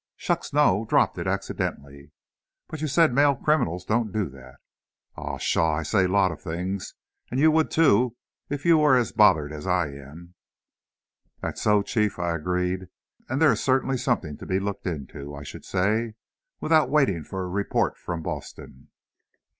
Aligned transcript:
"Shucks, 0.15 0.51
no! 0.51 0.83
Dropped 0.89 1.19
it 1.19 1.27
accidentally." 1.27 2.09
"But 2.67 2.81
you 2.81 2.87
said 2.87 3.13
male 3.13 3.35
criminals 3.35 3.85
don't 3.85 4.11
do 4.11 4.29
that!" 4.29 4.55
"Oh, 5.15 5.37
pshaw! 5.37 5.75
I 5.75 5.83
say 5.83 6.07
lots 6.07 6.31
of 6.33 6.41
things, 6.41 6.95
and 7.29 7.39
you 7.39 7.51
would, 7.51 7.69
too, 7.69 8.15
if 8.49 8.65
you 8.65 8.79
were 8.79 8.97
as 8.97 9.11
bothered 9.11 9.53
as 9.53 9.67
I 9.67 9.89
am!" 9.89 10.33
"That's 11.39 11.61
so, 11.61 11.83
Chief," 11.83 12.17
I 12.17 12.33
agreed, 12.35 12.87
"and 13.29 13.39
there 13.39 13.51
is 13.51 13.61
certainly 13.61 13.97
something 13.99 14.39
to 14.39 14.47
be 14.47 14.59
looked 14.59 14.87
into, 14.87 15.35
I 15.35 15.43
should 15.43 15.65
say, 15.65 16.15
without 16.59 16.89
waiting 16.89 17.23
for 17.23 17.43
a 17.43 17.47
report 17.47 17.95
from 17.95 18.23
Boston." 18.23 18.87